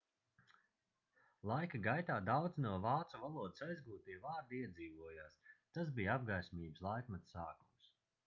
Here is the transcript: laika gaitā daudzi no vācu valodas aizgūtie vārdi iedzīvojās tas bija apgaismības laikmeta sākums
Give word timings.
laika 1.49 1.79
gaitā 1.87 2.13
daudzi 2.29 2.63
no 2.63 2.71
vācu 2.85 3.19
valodas 3.25 3.65
aizgūtie 3.67 4.17
vārdi 4.23 4.61
iedzīvojās 4.67 5.35
tas 5.79 5.91
bija 5.99 6.15
apgaismības 6.19 6.83
laikmeta 6.87 7.33
sākums 7.37 7.93